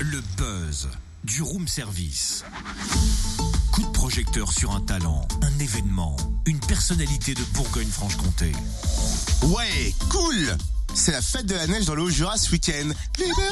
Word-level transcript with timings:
Le 0.00 0.20
buzz 0.36 0.88
du 1.24 1.42
room 1.42 1.68
service. 1.68 2.44
Coup 3.72 3.82
de 3.82 3.88
projecteur 3.90 4.52
sur 4.52 4.72
un 4.74 4.80
talent, 4.80 5.26
un 5.42 5.58
événement, 5.58 6.16
une 6.46 6.58
personnalité 6.60 7.34
de 7.34 7.42
Bourgogne-Franche-Comté. 7.54 8.52
Ouais, 9.42 9.94
cool 10.08 10.56
C'est 10.94 11.12
la 11.12 11.20
fête 11.22 11.46
de 11.46 11.54
la 11.54 11.66
neige 11.66 11.84
dans 11.84 11.94
le 11.94 12.02
Haut-Jura 12.02 12.36
ce 12.38 12.50
week-end. 12.52 12.88
Libéré 13.18 13.42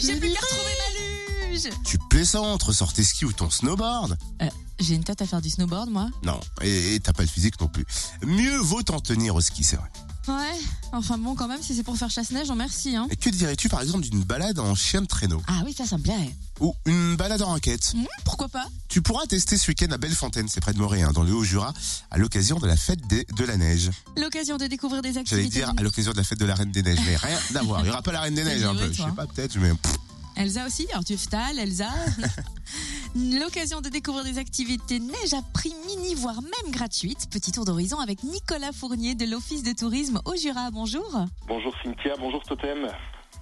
J'ai 0.00 0.16
plus 0.18 0.32
qu'à 0.32 0.40
retrouver 0.40 0.72
ma 0.78 1.52
luge 1.54 1.68
Tu 1.84 1.98
plaisantes, 2.10 2.62
ressors 2.64 2.92
tes 2.92 3.04
skis 3.04 3.24
ou 3.24 3.32
ton 3.32 3.50
snowboard 3.50 4.18
Euh, 4.42 4.48
J'ai 4.80 4.94
une 4.94 5.04
tête 5.04 5.22
à 5.22 5.26
faire 5.26 5.40
du 5.40 5.50
snowboard, 5.50 5.90
moi. 5.90 6.08
Non, 6.24 6.40
et 6.62 6.96
et 6.96 7.00
t'as 7.00 7.12
pas 7.12 7.22
le 7.22 7.28
physique 7.28 7.60
non 7.60 7.68
plus. 7.68 7.86
Mieux 8.26 8.58
vaut 8.58 8.82
t'en 8.82 9.00
tenir 9.00 9.34
au 9.36 9.40
ski, 9.40 9.62
c'est 9.64 9.76
vrai. 9.76 9.88
Ouais, 10.28 10.58
enfin 10.92 11.16
bon, 11.16 11.34
quand 11.34 11.48
même, 11.48 11.62
si 11.62 11.74
c'est 11.74 11.82
pour 11.82 11.96
faire 11.96 12.10
chasse-neige, 12.10 12.50
en 12.50 12.54
merci, 12.54 12.94
hein. 12.94 13.06
Et 13.10 13.16
que 13.16 13.30
dirais-tu 13.30 13.68
par 13.70 13.80
exemple 13.80 14.02
d'une 14.06 14.22
balade 14.24 14.58
en 14.58 14.74
chien 14.74 15.00
de 15.00 15.06
traîneau? 15.06 15.40
Ah 15.46 15.62
oui, 15.64 15.72
ça, 15.72 15.86
ça 15.86 15.96
me 15.96 16.02
plairait. 16.02 16.34
Ou 16.60 16.74
une 16.84 17.16
balade 17.16 17.40
en 17.40 17.52
raquette? 17.52 17.94
Hmm, 17.94 18.04
pourquoi 18.24 18.48
pas? 18.48 18.66
Tu 18.88 19.00
pourras 19.00 19.24
tester 19.26 19.56
ce 19.56 19.68
week-end 19.68 19.90
à 19.90 19.96
Bellefontaine, 19.96 20.46
c'est 20.48 20.60
près 20.60 20.74
de 20.74 20.78
Moret, 20.78 21.00
hein, 21.02 21.12
dans 21.14 21.22
le 21.22 21.32
Haut-Jura, 21.32 21.72
à 22.10 22.18
l'occasion 22.18 22.58
de 22.58 22.66
la 22.66 22.76
fête 22.76 23.06
des- 23.06 23.24
de 23.36 23.44
la 23.44 23.56
neige. 23.56 23.90
L'occasion 24.18 24.58
de 24.58 24.66
découvrir 24.66 25.00
des 25.00 25.08
J'allais 25.14 25.20
activités. 25.20 25.48
dire 25.60 25.72
à 25.76 25.82
l'occasion 25.82 26.12
de 26.12 26.16
la 26.18 26.24
fête 26.24 26.38
de 26.40 26.44
la 26.44 26.54
Reine 26.54 26.72
des 26.72 26.82
Neiges, 26.82 26.98
mais 27.06 27.16
rien 27.16 27.38
à 27.54 27.62
voir. 27.62 27.80
Il 27.82 27.86
y 27.86 27.90
aura 27.90 28.02
pas 28.02 28.12
la 28.12 28.20
Reine 28.20 28.34
des 28.34 28.44
Neiges, 28.44 28.64
un 28.64 28.74
peu. 28.74 28.92
Je 28.92 29.02
sais 29.02 29.10
pas, 29.16 29.26
peut-être, 29.26 29.56
mais 29.58 29.72
Elsa 30.36 30.66
aussi, 30.66 30.86
Arthur 30.92 31.18
Stahl, 31.18 31.58
Elsa. 31.58 31.88
L'occasion 33.16 33.80
de 33.80 33.88
découvrir 33.88 34.24
des 34.24 34.38
activités 34.38 35.00
neige 35.00 35.32
à 35.32 35.40
prix 35.54 35.74
mini, 35.86 36.14
voire 36.14 36.42
même 36.42 36.72
gratuites. 36.72 37.28
Petit 37.30 37.52
tour 37.52 37.64
d'horizon 37.64 37.98
avec 37.98 38.22
Nicolas 38.22 38.72
Fournier 38.72 39.14
de 39.14 39.24
l'Office 39.24 39.62
de 39.62 39.72
tourisme 39.72 40.20
au 40.24 40.36
Jura. 40.36 40.70
Bonjour. 40.70 41.24
Bonjour 41.46 41.74
Cynthia, 41.82 42.14
bonjour 42.18 42.42
Totem. 42.42 42.88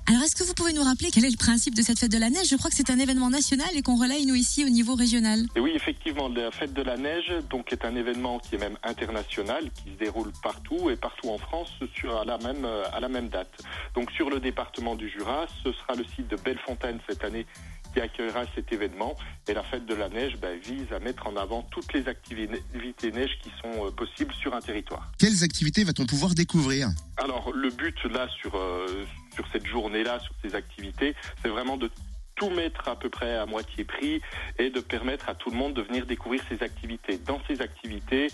Alors, 0.09 0.23
est-ce 0.23 0.37
que 0.37 0.45
vous 0.45 0.55
pouvez 0.55 0.73
nous 0.73 0.85
rappeler 0.85 1.09
quel 1.13 1.25
est 1.25 1.31
le 1.31 1.37
principe 1.37 1.75
de 1.75 1.83
cette 1.83 1.99
fête 1.99 2.13
de 2.13 2.19
la 2.19 2.31
neige? 2.31 2.47
Je 2.49 2.55
crois 2.55 2.71
que 2.71 2.77
c'est 2.77 2.91
un 2.91 2.99
événement 3.01 3.29
national 3.29 3.69
et 3.75 3.83
qu'on 3.83 3.97
relaye 3.97 4.25
nous 4.25 4.37
ici 4.37 4.65
au 4.65 4.69
niveau 4.69 4.95
régional. 4.95 5.41
Et 5.57 5.61
oui, 5.61 5.73
effectivement, 5.75 6.29
la 6.29 6.53
fête 6.53 6.73
de 6.73 6.83
la 6.83 6.97
neige 6.97 7.33
donc 7.51 7.73
est 7.73 7.85
un 7.85 7.97
événement 7.97 8.39
qui 8.39 8.55
est 8.55 8.59
même 8.59 8.79
international, 8.85 9.69
qui 9.75 9.91
se 9.91 9.99
déroule 9.99 10.31
partout 10.45 10.91
et 10.91 10.97
partout 10.97 11.31
en 11.31 11.39
France 11.39 11.73
sur 11.97 12.17
à 12.17 12.25
la 12.25 12.39
même 12.39 12.65
à 12.65 13.01
la 13.01 13.09
même 13.09 13.29
date. 13.29 13.51
Donc 13.97 14.13
sur 14.13 14.31
le 14.31 14.39
département 14.39 14.95
du 14.95 15.09
Jura, 15.09 15.47
ce 15.65 15.73
sera 15.73 15.95
le 15.97 16.05
site 16.15 16.29
de 16.29 16.37
Bellefontaine 16.37 17.01
cette 17.09 17.25
année 17.25 17.45
qui 17.93 18.01
accueillera 18.01 18.45
cet 18.55 18.73
événement. 18.73 19.17
Et 19.49 19.55
la 19.55 19.63
fête 19.63 19.87
de 19.87 19.95
la 19.95 20.09
neige 20.09 20.37
ben, 20.41 20.59
vise 20.61 20.93
à 20.93 21.01
mettre 21.01 21.27
en 21.27 21.37
avant 21.37 21.63
toutes 21.63 21.93
les 21.95 22.07
activités 22.07 23.11
neige 23.11 23.39
qui 23.43 23.51
sont 23.63 23.87
euh, 23.87 23.91
possibles 23.91 24.35
sur 24.35 24.55
un 24.55 24.61
territoire. 24.61 25.11
quelles 25.19 25.43
activités 25.43 25.83
va-t-on 25.83 26.07
pouvoir 26.07 26.35
découvrir? 26.35 26.89
Alors 27.17 27.53
le 27.53 27.71
but 27.71 27.97
là 28.05 28.29
sur 28.41 28.55
euh, 28.55 29.05
sur 29.37 29.47
cette 29.53 29.67
journée-là, 29.67 30.19
sur 30.19 30.35
ces 30.43 30.55
activités, 30.57 31.15
c'est 31.43 31.49
vraiment 31.49 31.77
de 31.77 31.91
tout 32.35 32.51
mettre 32.51 32.89
à 32.89 32.97
peu 32.97 33.09
près 33.09 33.35
à 33.37 33.47
moitié 33.47 33.85
prix 33.85 34.21
et 34.59 34.71
de 34.71 34.81
permettre 34.81 35.29
à 35.29 35.35
tout 35.35 35.51
le 35.51 35.57
monde 35.57 35.75
de 35.75 35.83
venir 35.83 36.05
découvrir 36.07 36.43
ces 36.49 36.63
activités. 36.63 37.19
Dans 37.19 37.41
ces 37.49 37.63
activités, 37.63 38.29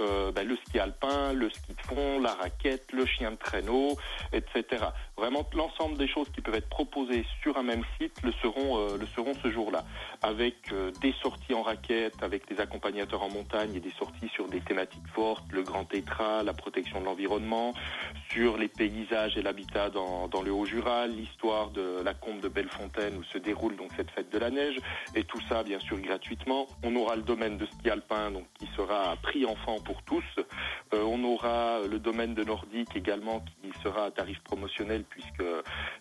euh, 0.00 0.32
ben, 0.32 0.46
le 0.46 0.56
ski 0.56 0.78
alpin, 0.78 1.32
le 1.32 1.50
ski 1.50 1.74
de 1.74 1.82
fond, 1.82 2.20
la 2.20 2.34
raquette, 2.34 2.92
le 2.92 3.04
chien 3.06 3.32
de 3.32 3.36
traîneau, 3.36 3.96
etc. 4.32 4.86
Vraiment 5.16 5.46
l'ensemble 5.54 5.98
des 5.98 6.08
choses 6.08 6.28
qui 6.34 6.40
peuvent 6.40 6.54
être 6.54 6.68
proposées 6.68 7.24
sur 7.42 7.56
un 7.56 7.62
même 7.62 7.84
site 7.98 8.22
le 8.22 8.32
seront, 8.42 8.78
euh, 8.78 8.96
le 8.98 9.06
seront 9.06 9.34
ce 9.42 9.50
jour-là, 9.50 9.84
avec 10.22 10.72
euh, 10.72 10.90
des 11.00 11.14
sorties 11.22 11.54
en 11.54 11.62
raquette, 11.62 12.22
avec 12.22 12.48
des 12.48 12.60
accompagnateurs 12.60 13.22
en 13.22 13.30
montagne 13.30 13.74
et 13.74 13.80
des 13.80 13.90
sorties 13.92 14.28
sur 14.28 14.48
des 14.48 14.60
thématiques 14.60 15.06
fortes, 15.14 15.44
le 15.50 15.62
grand 15.62 15.84
tétra, 15.84 16.42
la 16.42 16.54
protection 16.54 17.00
de 17.00 17.04
l'environnement, 17.04 17.74
sur 18.30 18.56
les 18.56 18.68
paysages 18.68 19.36
et 19.36 19.42
l'habitat 19.42 19.90
dans, 19.90 20.28
dans 20.28 20.42
le 20.42 20.52
Haut-Jura, 20.52 21.06
l'histoire 21.06 21.70
de 21.70 22.00
la 22.02 22.14
combe 22.14 22.40
de 22.40 22.48
Bellefontaine 22.48 23.16
où 23.18 23.24
se 23.24 23.38
déroule 23.38 23.76
donc 23.76 23.90
cette 23.96 24.10
fête 24.10 24.32
de 24.32 24.38
la 24.38 24.50
neige, 24.50 24.76
et 25.14 25.24
tout 25.24 25.40
ça 25.48 25.62
bien 25.62 25.78
sûr 25.80 26.00
gratuitement. 26.00 26.66
On 26.82 26.96
aura 26.96 27.16
le 27.16 27.22
domaine 27.22 27.58
de 27.58 27.66
ski 27.66 27.90
alpin 27.90 28.30
donc 28.30 28.46
sera 28.76 29.12
à 29.12 29.16
prix 29.16 29.44
enfant 29.44 29.76
pour 29.84 30.02
tous. 30.02 30.24
Euh, 30.94 31.02
on 31.02 31.22
aura 31.24 31.80
le 31.90 31.98
domaine 31.98 32.34
de 32.34 32.44
nordique 32.44 32.96
également 32.96 33.40
qui 33.40 33.61
sera 33.82 34.06
à 34.06 34.10
tarif 34.10 34.38
promotionnel 34.40 35.04
puisque 35.08 35.44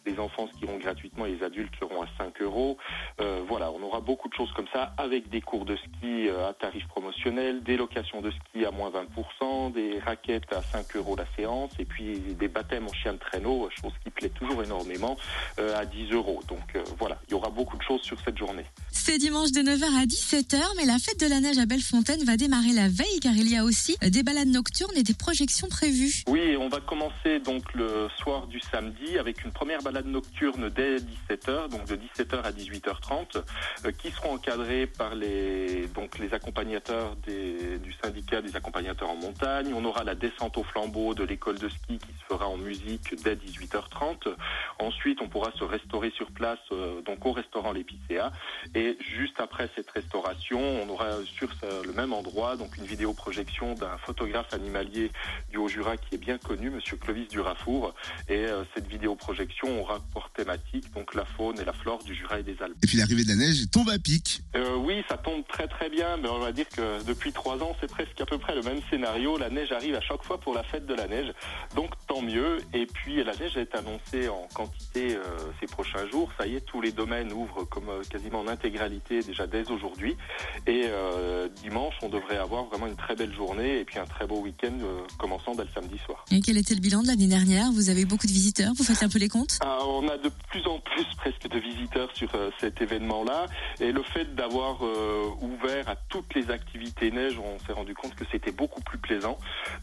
les 0.06 0.20
enfants 0.20 0.48
skieront 0.54 0.78
gratuitement 0.78 1.26
et 1.26 1.34
les 1.34 1.44
adultes 1.44 1.74
seront 1.80 2.02
à 2.02 2.08
5 2.18 2.42
euros. 2.42 2.78
Euh, 3.20 3.42
voilà, 3.48 3.72
on 3.72 3.82
aura 3.82 4.00
beaucoup 4.00 4.30
de 4.30 4.34
choses 4.34 4.52
comme 4.54 4.68
ça 4.74 4.94
avec 4.98 5.30
des 5.30 5.42
cours 5.42 5.66
de 5.66 5.76
ski 5.76 6.28
euh, 6.30 6.50
à 6.50 6.54
tarif 6.54 6.88
promotionnel, 6.88 7.64
des 7.64 7.78
locations 7.78 8.22
de 8.22 8.32
ski 8.32 8.66
à 8.66 8.72
moins 8.72 8.92
20%, 8.92 9.74
des 9.74 10.00
raquettes 10.00 10.52
à 10.54 10.62
5 10.62 10.96
euros 10.96 11.16
la 11.16 11.26
séance 11.36 11.72
et 11.80 11.86
puis 11.86 12.20
des 12.20 12.48
baptêmes 12.48 12.88
en 12.88 12.94
chien 12.94 13.14
de 13.14 13.20
traîneau, 13.20 13.70
chose 13.82 13.94
qui 14.04 14.10
plaît 14.10 14.30
toujours 14.30 14.64
énormément, 14.64 15.18
euh, 15.60 15.76
à 15.78 15.86
10 15.86 16.12
euros. 16.12 16.42
Donc 16.48 16.76
euh, 16.76 16.84
voilà, 17.00 17.18
il 17.28 17.32
y 17.32 17.34
aura 17.34 17.50
beaucoup 17.50 17.78
de 17.78 17.84
choses 17.84 18.02
sur 18.02 18.20
cette 18.22 18.38
journée. 18.38 18.66
C'est 18.92 19.18
dimanche 19.18 19.52
de 19.52 19.62
9h 19.62 19.84
à 19.84 20.06
17h, 20.06 20.62
mais 20.78 20.86
la 20.86 21.00
fête 21.00 21.20
de 21.20 21.28
la 21.28 21.40
neige 21.40 21.58
à 21.58 21.66
Bellefontaine 21.66 22.24
va 22.24 22.38
démarrer 22.38 22.74
la 22.74 22.88
veille 22.88 23.20
car 23.22 23.34
il 23.34 23.50
y 23.50 23.58
a 23.58 23.64
aussi 23.64 23.98
des 24.02 24.24
balades 24.24 24.48
nocturnes 24.48 24.96
et 24.96 25.04
des 25.04 25.14
projections 25.14 25.68
prévues. 25.68 26.24
Oui, 26.28 26.56
on 26.58 26.70
va 26.70 26.80
commencer 26.80 27.40
donc 27.44 27.61
le 27.74 28.08
soir 28.18 28.48
du 28.48 28.60
samedi 28.60 29.18
avec 29.18 29.44
une 29.44 29.52
première 29.52 29.82
balade 29.82 30.06
nocturne 30.06 30.70
dès 30.70 30.98
17h, 30.98 31.70
donc 31.70 31.86
de 31.86 31.96
17h 31.96 32.42
à 32.44 32.52
18h30, 32.52 33.38
euh, 33.86 33.92
qui 33.92 34.12
seront 34.12 34.34
encadrés 34.36 34.88
par 34.88 35.16
les 35.16 35.88
donc 35.88 36.20
les 36.20 36.34
accompagnateurs 36.34 37.16
des- 37.28 37.78
du 37.80 37.94
syndicat 37.94 38.42
des 38.42 38.56
accompagnateurs 38.56 39.10
en 39.10 39.16
montagne. 39.16 39.74
On 39.74 39.84
aura 39.86 40.04
la 40.04 40.16
descente 40.16 40.58
au 40.58 40.64
flambeau 40.64 41.14
de 41.14 41.24
l'école 41.24 41.58
de 41.60 41.70
ski 41.70 41.98
qui 41.98 42.14
se 42.20 42.26
fera 42.28 42.48
en 42.48 42.58
musique 42.58 43.16
dès 43.24 43.36
18h30. 43.36 44.28
Ensuite, 44.80 45.22
on 45.22 45.28
pourra 45.30 45.52
se 45.58 45.64
restaurer 45.64 46.12
sur 46.12 46.32
place 46.32 46.60
euh, 46.72 47.02
donc 47.02 47.26
au 47.26 47.32
restaurant 47.32 47.72
l'Épicéa 47.72 48.32
et 48.76 48.98
juste 49.00 49.40
après 49.40 49.70
cette 49.76 49.90
restauration, 49.92 50.60
on 50.84 50.90
aura 50.90 51.08
sur 51.26 51.50
le 51.86 51.94
même 51.94 52.14
endroit 52.14 52.56
donc 52.56 52.78
une 52.78 52.86
vidéoprojection 52.86 53.74
d'un 53.76 53.98
photographe 54.00 54.54
animalier 54.54 55.12
du 55.50 55.58
Haut-Jura 55.58 55.98
qui 55.98 56.16
est 56.16 56.18
bien 56.18 56.38
connu, 56.38 56.70
Monsieur 56.70 56.98
Clovis 56.98 57.28
Durafour. 57.52 57.94
Et 58.30 58.46
euh, 58.46 58.64
cette 58.76 58.88
vidéoprojection 58.88 59.82
aura 59.82 60.00
pour 60.14 60.30
thématique 60.32 60.92
donc 60.94 61.14
la 61.16 61.26
faune 61.26 61.60
et 61.60 61.66
la 61.66 61.74
flore 61.74 62.04
du 62.04 62.16
Jura 62.16 62.40
et 62.40 62.44
des 62.44 62.56
Alpes. 62.62 62.78
Et 62.84 62.88
puis 62.88 62.98
l'arrivée 62.98 63.24
de 63.24 63.30
la 63.30 63.36
neige 63.36 63.70
tombe 63.72 63.90
à 63.90 64.00
pic. 64.00 64.42
Euh, 64.56 64.76
oui, 64.76 65.04
ça 65.10 65.18
tombe 65.18 65.46
très 65.48 65.68
très 65.68 65.90
bien, 65.90 66.18
mais 66.18 66.30
on 66.30 66.40
va 66.40 66.52
dire 66.52 66.68
que 66.70 67.04
depuis 67.06 67.32
trois 67.32 67.58
ans, 67.62 67.76
c'est 67.80 67.90
presque 67.90 68.20
à 68.20 68.26
peu 68.26 68.38
près 68.38 68.56
le 68.56 68.62
même 68.62 68.80
scénario. 68.90 69.38
La 69.38 69.50
neige 69.50 69.72
arrive 69.72 69.96
à 69.96 70.02
chaque 70.02 70.24
fois 70.24 70.40
pour 70.40 70.54
la 70.54 70.64
fête 70.64 70.86
de 70.86 70.94
la 70.94 71.08
neige, 71.08 71.34
donc 71.76 71.92
tant 72.08 72.22
mieux. 72.22 72.58
Et 72.74 72.86
puis 72.86 73.24
la 73.24 73.36
neige 73.36 73.58
est 73.58 73.76
annoncée 73.76 74.30
en 74.30 74.48
quantité 74.54 75.16
euh, 75.16 75.20
ces 75.60 75.68
prochains 75.68 76.08
jours. 76.10 76.32
Ça 76.38 76.48
y 76.48 76.56
est, 76.56 76.62
tous 76.62 76.82
les 76.82 76.92
domaines 76.92 77.32
ouvrent 77.32 77.66
comme 77.66 77.90
euh, 77.90 78.02
quasiment 78.10 78.42
en 78.42 78.48
intégralité 78.48 79.22
déjà 79.22 79.48
dès 79.48 79.70
aujourd'hui. 79.72 80.16
Et 80.68 80.84
euh, 80.86 81.48
dimanche, 81.62 81.96
on 82.02 82.10
devrait 82.10 82.38
avoir 82.38 82.66
vraiment 82.66 82.88
une 82.88 82.96
très 82.96 83.16
belle 83.16 83.34
journée 83.34 83.80
et 83.80 83.86
puis 83.86 84.00
un 84.00 84.06
très 84.06 84.28
beau 84.28 84.42
week-end 84.42 84.78
euh, 84.82 85.02
commençant 85.18 85.56
dès 85.56 85.64
le 85.64 85.70
samedi 85.74 85.98
soir. 86.06 86.26
Et 86.32 86.42
quel 86.42 86.58
était 86.58 86.76
le 86.76 86.82
bilan 86.82 87.02
de 87.02 87.08
l'année 87.08 87.28
dernière 87.28 87.41
Vous 87.74 87.90
avez 87.90 88.06
beaucoup 88.06 88.28
de 88.28 88.32
visiteurs, 88.32 88.72
vous 88.78 88.84
faites 88.84 89.02
un 89.02 89.10
peu 89.10 89.18
les 89.18 89.28
comptes? 89.28 89.58
Ah, 89.62 89.80
on 89.88 90.08
a 90.08 90.18
de 90.18 90.30
plus 90.52 90.64
en 90.68 90.80
plus 90.80 91.06
presque 91.18 91.48
de 91.48 91.58
visiteurs 91.58 92.10
sur 92.14 92.30
euh, 92.36 92.52
cet 92.60 92.82
événement-là 92.82 93.48
et 93.80 93.92
le 93.92 94.04
fait 94.04 94.36
d'avoir 94.36 94.86
euh, 94.86 95.24
ouvert 95.42 95.90
à 95.90 95.96
toutes 95.96 96.36
les 96.36 96.52
activités 96.52 97.10
neige, 97.10 97.40
on 97.40 97.58
s'est 97.66 97.74
rendu 97.74 97.96
compte 97.96 98.14
que 98.14 98.26
c'était 98.32 98.52
beaucoup 98.52 98.82
plus 98.82 99.00
plaisant. 99.00 99.40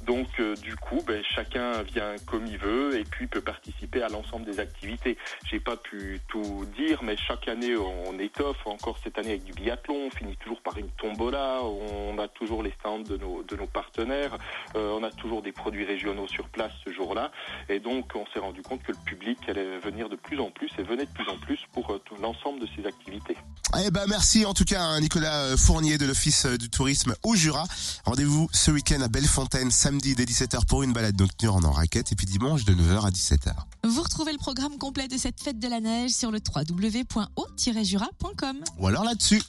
Donc 0.07 0.29
euh, 0.39 0.55
du 0.57 0.77
coup, 0.77 1.03
ben, 1.05 1.21
chacun 1.35 1.83
vient 1.83 2.15
comme 2.27 2.47
il 2.47 2.59
veut 2.59 2.97
et 2.97 3.03
puis 3.03 3.27
peut 3.27 3.41
participer 3.41 4.03
à 4.03 4.09
l'ensemble 4.09 4.45
des 4.45 4.61
activités. 4.61 5.19
J'ai 5.51 5.59
pas 5.59 5.77
pu 5.77 6.21
tout 6.29 6.65
dire, 6.77 7.03
mais 7.03 7.17
chaque 7.17 7.49
année 7.49 7.75
on 7.77 8.17
étoffe. 8.21 8.65
Encore 8.67 8.99
cette 9.03 9.19
année 9.19 9.31
avec 9.31 9.45
du 9.45 9.53
biathlon, 9.53 10.07
on 10.07 10.11
finit 10.11 10.37
toujours 10.37 10.61
par 10.61 10.79
une 10.79 10.91
tombola. 10.91 11.61
On 11.65 12.17
a 12.19 12.29
toujours 12.29 12.63
les 12.63 12.73
stands 12.79 13.01
de 13.01 13.17
nos 13.17 13.67
partenaires. 13.67 14.37
On 14.77 15.03
a 15.03 15.11
toujours 15.11 15.43
des 15.43 15.53
produits 15.53 15.85
régionaux 15.85 16.29
sur 16.29 16.49
place 16.51 16.73
ce 16.85 16.93
jour-là. 16.93 17.33
Et 17.69 17.81
donc, 17.81 18.13
on 18.15 18.25
s'est 18.33 18.39
rendu 18.39 18.63
compte 18.63 18.83
que 18.83 18.93
le 18.93 18.99
public 19.05 19.39
allait 19.49 19.79
venir 19.79 20.09
de 20.09 20.17
plus 20.17 20.41
en 20.41 20.51
plus 20.51 20.71
et 20.79 20.83
venait 20.83 21.07
de 21.07 21.11
plus 21.11 21.29
en 21.29 21.37
plus 21.39 21.61
pour 21.73 21.93
euh, 21.93 22.01
l'ensemble 22.21 22.61
de 22.61 22.69
ces 22.77 22.87
activités. 22.87 23.37
Eh 23.85 23.91
ben 23.91 24.07
merci 24.09 24.47
en 24.47 24.55
tout 24.55 24.65
cas 24.65 24.81
hein, 24.81 25.01
Nicolas 25.01 25.45
euh, 25.45 25.57
Fournier 25.57 25.99
de 25.99 26.07
l'Office 26.07 26.47
euh, 26.47 26.57
du 26.57 26.71
tourisme 26.71 27.15
au 27.23 27.35
Jura. 27.35 27.65
Rendez-vous 28.05 28.49
ce 28.53 28.71
week-end 28.71 29.01
à 29.03 29.09
Bellefontaine, 29.09 29.71
samedi 29.71 30.15
dès 30.15 30.25
17h 30.25 30.65
pour 30.67 30.83
une 30.83 30.93
balade 30.93 31.21
nocturne 31.21 31.65
en 31.67 31.73
raquette 31.73 32.13
et 32.13 32.17
puis 32.17 32.27
dimanche 32.27 32.65
de 32.65 32.73
9h 32.73 33.07
à 33.07 33.11
17h. 33.11 33.53
Vous 33.85 34.03
retrouvez 34.03 34.33
le 34.33 34.39
programme 34.39 34.79
complet 34.79 35.09
de 35.09 35.19
cette 35.19 35.41
fête 35.41 35.59
de 35.59 35.69
la 35.69 35.81
neige 35.81 36.13
sur 36.13 36.31
le 36.31 36.39
www.o-jura.com. 36.55 38.57
Ou 38.79 38.87
alors 38.87 39.05
là-dessus. 39.05 39.43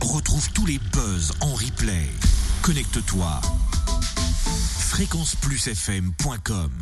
Retrouve 0.00 0.52
tous 0.52 0.66
les 0.66 0.78
buzz 0.92 1.32
en 1.40 1.54
replay. 1.54 2.08
Connecte-toi. 2.62 3.40
fréquenceplusfm.com 4.94 6.78